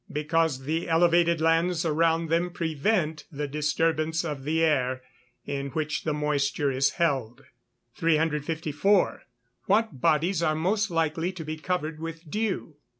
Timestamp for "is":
6.71-6.93